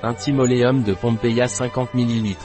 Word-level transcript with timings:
Intimoleum 0.00 0.84
de 0.84 0.94
Pompeia 0.94 1.48
50 1.48 1.94
ml. 1.94 2.36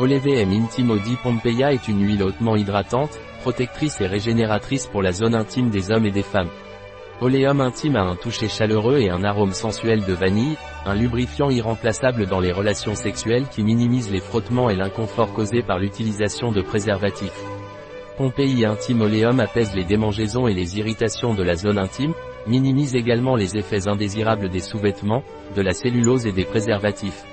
Olevm 0.00 0.50
Intimo 0.50 0.98
di 0.98 1.14
Pompeia 1.22 1.72
est 1.72 1.86
une 1.86 2.04
huile 2.04 2.24
hautement 2.24 2.56
hydratante, 2.56 3.20
protectrice 3.42 4.00
et 4.00 4.08
régénératrice 4.08 4.88
pour 4.88 5.02
la 5.02 5.12
zone 5.12 5.36
intime 5.36 5.70
des 5.70 5.92
hommes 5.92 6.04
et 6.04 6.10
des 6.10 6.24
femmes. 6.24 6.50
Oleum 7.20 7.60
intime 7.60 7.94
a 7.94 8.02
un 8.02 8.16
toucher 8.16 8.48
chaleureux 8.48 8.98
et 8.98 9.08
un 9.08 9.22
arôme 9.22 9.52
sensuel 9.52 10.04
de 10.04 10.12
vanille, 10.12 10.56
un 10.84 10.96
lubrifiant 10.96 11.48
irremplaçable 11.48 12.26
dans 12.26 12.40
les 12.40 12.50
relations 12.50 12.96
sexuelles 12.96 13.46
qui 13.48 13.62
minimise 13.62 14.10
les 14.10 14.18
frottements 14.18 14.68
et 14.68 14.74
l'inconfort 14.74 15.32
causé 15.32 15.62
par 15.62 15.78
l'utilisation 15.78 16.50
de 16.50 16.60
préservatifs. 16.60 17.40
Pompei 18.16 18.66
Intime 18.66 19.02
Oleum 19.02 19.38
apaise 19.38 19.76
les 19.76 19.84
démangeaisons 19.84 20.48
et 20.48 20.54
les 20.54 20.76
irritations 20.80 21.34
de 21.34 21.44
la 21.44 21.54
zone 21.54 21.78
intime, 21.78 22.14
minimise 22.46 22.94
également 22.94 23.36
les 23.36 23.56
effets 23.56 23.88
indésirables 23.88 24.48
des 24.48 24.60
sous-vêtements, 24.60 25.22
de 25.54 25.62
la 25.62 25.72
cellulose 25.72 26.26
et 26.26 26.32
des 26.32 26.44
préservatifs. 26.44 27.24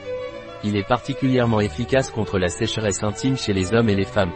Il 0.64 0.76
est 0.76 0.88
particulièrement 0.88 1.62
efficace 1.62 2.12
contre 2.12 2.38
la 2.38 2.50
sécheresse 2.50 3.04
intime 3.04 3.38
chez 3.38 3.54
les 3.54 3.74
hommes 3.74 3.90
et 3.90 3.96
les 3.96 4.06
femmes. 4.06 4.34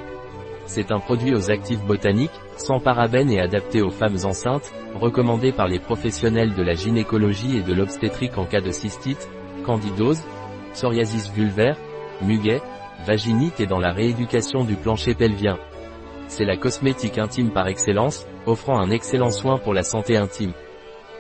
C'est 0.66 0.92
un 0.92 1.00
produit 1.00 1.36
aux 1.36 1.52
actifs 1.52 1.84
botaniques, 1.84 2.32
sans 2.56 2.80
parabènes 2.80 3.30
et 3.30 3.42
adapté 3.42 3.82
aux 3.82 3.90
femmes 3.90 4.18
enceintes, 4.24 4.72
recommandé 4.96 5.52
par 5.52 5.68
les 5.68 5.80
professionnels 5.80 6.56
de 6.56 6.64
la 6.64 6.74
gynécologie 6.74 7.58
et 7.58 7.62
de 7.62 7.74
l'obstétrique 7.74 8.38
en 8.38 8.46
cas 8.46 8.62
de 8.62 8.72
cystite, 8.72 9.30
candidose, 9.66 10.24
psoriasis 10.72 11.30
vulvaire, 11.32 11.78
muguet, 12.22 12.62
vaginite 13.06 13.60
et 13.60 13.66
dans 13.66 13.80
la 13.80 13.92
rééducation 13.92 14.64
du 14.64 14.76
plancher 14.76 15.14
pelvien. 15.14 15.58
C'est 16.28 16.46
la 16.46 16.56
cosmétique 16.56 17.18
intime 17.18 17.52
par 17.52 17.68
excellence, 17.68 18.26
offrant 18.46 18.80
un 18.80 18.90
excellent 18.90 19.32
soin 19.32 19.58
pour 19.58 19.74
la 19.74 19.84
santé 19.84 20.18
intime. 20.18 20.54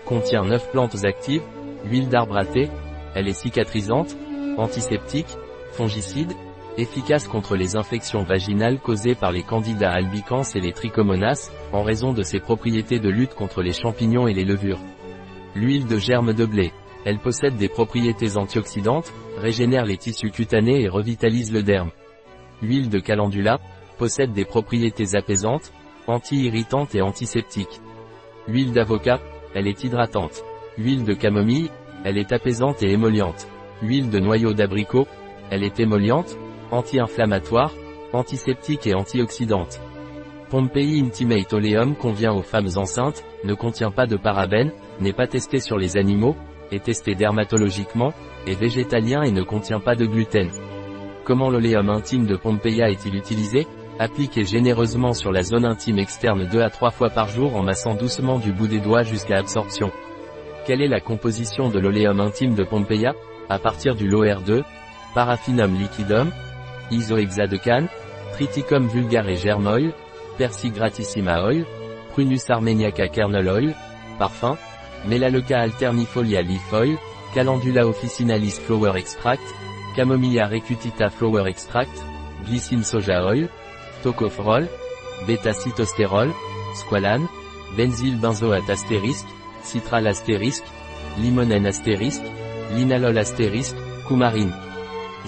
Contient 0.05 0.43
9 0.43 0.71
plantes 0.71 1.05
actives, 1.05 1.43
huile 1.85 2.09
d'arbre 2.09 2.37
à 2.37 2.43
elle 3.15 3.27
est 3.27 3.33
cicatrisante, 3.33 4.15
antiseptique, 4.57 5.37
fongicide, 5.71 6.33
efficace 6.77 7.27
contre 7.27 7.55
les 7.55 7.75
infections 7.75 8.23
vaginales 8.23 8.79
causées 8.79 9.15
par 9.15 9.31
les 9.31 9.43
candidats 9.43 9.91
albicans 9.91 10.43
et 10.55 10.59
les 10.59 10.73
trichomonas, 10.73 11.51
en 11.71 11.83
raison 11.83 12.13
de 12.13 12.23
ses 12.23 12.39
propriétés 12.39 12.99
de 12.99 13.09
lutte 13.09 13.35
contre 13.35 13.61
les 13.61 13.73
champignons 13.73 14.27
et 14.27 14.33
les 14.33 14.45
levures. 14.45 14.79
L'huile 15.55 15.85
de 15.85 15.97
germe 15.97 16.33
de 16.33 16.45
blé. 16.45 16.71
Elle 17.05 17.19
possède 17.19 17.57
des 17.57 17.67
propriétés 17.67 18.37
antioxydantes, 18.37 19.11
régénère 19.37 19.85
les 19.85 19.97
tissus 19.97 20.31
cutanés 20.31 20.81
et 20.81 20.89
revitalise 20.89 21.51
le 21.51 21.61
derme. 21.61 21.91
L'huile 22.61 22.89
de 22.89 22.99
calendula, 22.99 23.59
possède 23.97 24.33
des 24.33 24.45
propriétés 24.45 25.15
apaisantes, 25.15 25.71
anti-irritantes 26.07 26.95
et 26.95 27.01
antiseptiques. 27.01 27.81
L'huile 28.47 28.73
d'avocat, 28.73 29.19
elle 29.53 29.67
est 29.67 29.83
hydratante. 29.83 30.43
L'huile 30.77 31.03
de 31.03 31.13
camomille, 31.13 31.69
elle 32.03 32.17
est 32.17 32.31
apaisante 32.31 32.83
et 32.83 32.91
émolliente. 32.91 33.47
L'huile 33.81 34.09
de 34.09 34.19
noyau 34.19 34.53
d'abricot, 34.53 35.07
elle 35.49 35.63
est 35.63 35.79
émolliente, 35.79 36.37
anti-inflammatoire, 36.71 37.73
antiseptique 38.11 38.87
et 38.87 38.95
antioxydante. 38.95 39.79
Pompei 40.49 40.99
Intimate 40.99 41.51
Oleum 41.53 41.95
convient 41.95 42.33
aux 42.33 42.43
femmes 42.43 42.69
enceintes, 42.75 43.23
ne 43.43 43.53
contient 43.53 43.91
pas 43.91 44.05
de 44.05 44.17
parabènes, 44.17 44.71
n'est 44.99 45.13
pas 45.13 45.27
testé 45.27 45.59
sur 45.59 45.77
les 45.77 45.97
animaux, 45.97 46.35
est 46.71 46.83
testé 46.83 47.15
dermatologiquement, 47.15 48.13
est 48.45 48.59
végétalien 48.59 49.23
et 49.23 49.31
ne 49.31 49.41
contient 49.41 49.79
pas 49.79 49.95
de 49.95 50.05
gluten. 50.05 50.49
Comment 51.23 51.49
l'oléum 51.49 51.89
intime 51.89 52.25
de 52.25 52.35
Pompeia 52.35 52.89
est-il 52.89 53.15
utilisé? 53.15 53.65
Appliquez 53.99 54.43
généreusement 54.43 55.13
sur 55.13 55.31
la 55.31 55.43
zone 55.43 55.65
intime 55.65 55.99
externe 55.99 56.47
2 56.47 56.61
à 56.61 56.69
3 56.71 56.89
fois 56.89 57.09
par 57.11 57.27
jour 57.27 57.55
en 57.55 57.61
massant 57.61 57.93
doucement 57.93 58.39
du 58.39 58.51
bout 58.51 58.67
des 58.67 58.79
doigts 58.79 59.03
jusqu'à 59.03 59.37
absorption. 59.37 59.91
Quelle 60.65 60.81
est 60.81 60.87
la 60.87 60.99
composition 60.99 61.69
de 61.69 61.77
l'oléum 61.77 62.19
intime 62.19 62.55
de 62.55 62.63
Pompeia? 62.63 63.13
À 63.49 63.59
partir 63.59 63.95
du 63.95 64.09
LOR2, 64.09 64.63
paraffinum 65.13 65.75
liquidum, 65.77 66.31
isohexadecane, 66.89 67.87
triticum 68.31 68.87
vulgare 68.87 69.35
germ 69.35 69.67
oil, 69.67 69.93
persigratissima 70.39 71.43
oil, 71.43 71.65
prunus 72.13 72.49
armeniaca 72.49 73.07
kernel 73.09 73.47
oil, 73.47 73.75
parfum, 74.17 74.57
melaleuca 75.07 75.59
alternifolia 75.61 76.41
leaf 76.41 76.73
oil, 76.73 76.97
calendula 77.35 77.85
officinalis 77.85 78.59
flower 78.59 78.97
extract, 78.97 79.43
camomilla 79.95 80.47
recutita 80.47 81.11
flower 81.11 81.47
extract, 81.47 81.93
glycine 82.47 82.83
soja 82.83 83.23
oil, 83.25 83.49
tocopherol, 84.03 84.67
bêta-cytostérol, 85.27 86.29
squalane, 86.75 87.27
benzyl 87.77 88.17
benzoate 88.17 88.69
astérisque, 88.69 89.27
citral 89.63 90.07
astérisque, 90.07 90.65
limonène 91.17 91.65
astérisque, 91.65 92.23
linalol 92.75 93.17
astérisque, 93.17 93.77
coumarine. 94.07 94.53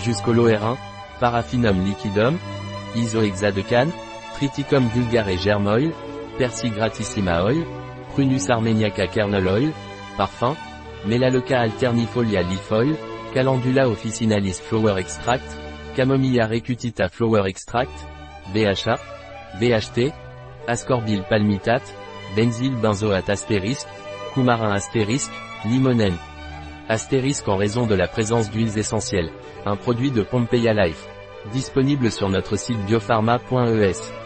Jusqu'au 0.04 0.34
LOR1, 0.34 0.78
paraffinum 1.20 1.84
liquidum, 1.86 2.38
isohexadecane, 2.96 3.92
triticum 4.36 4.88
vulgare 4.94 5.38
germ 5.38 5.68
oil, 5.68 5.92
persigratissima 6.38 7.44
oil, 7.44 7.64
prunus 8.14 8.50
armeniaca 8.50 9.08
kernel 9.08 9.48
oil, 9.48 9.72
parfum, 10.18 10.56
melaleuca 11.06 11.62
alternifolia 11.62 12.42
leaf 12.42 12.72
oil, 12.72 12.96
calendula 13.34 13.88
officinalis 13.88 14.62
flower 14.62 15.00
extract, 15.00 15.48
camomilla 15.96 16.48
recutita 16.48 17.08
flower 17.10 17.48
extract, 17.48 18.08
BHA, 18.54 18.98
BHT, 19.60 20.14
ascorbyl 20.68 21.24
palmitate, 21.24 21.94
benzyl 22.36 22.76
benzoate 22.76 23.30
astérisque, 23.30 23.88
coumarin 24.34 24.72
astérisque, 24.72 25.32
limonène. 25.66 26.18
Astérisque 26.90 27.48
en 27.48 27.58
raison 27.58 27.88
de 27.88 27.96
la 27.96 28.08
présence 28.08 28.52
d'huiles 28.52 28.78
essentielles. 28.78 29.32
Un 29.66 29.76
produit 29.76 30.12
de 30.12 30.22
Pompeia 30.22 30.74
Life. 30.74 31.08
Disponible 31.52 32.12
sur 32.12 32.30
notre 32.30 32.58
site 32.58 32.78
biopharma.es. 32.86 34.25